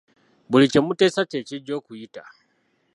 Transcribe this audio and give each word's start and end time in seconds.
Buli 0.49 0.65
kye 0.71 0.79
muteesa 0.85 1.21
kye 1.29 1.39
kijja 1.47 1.73
okuyita. 1.79 2.23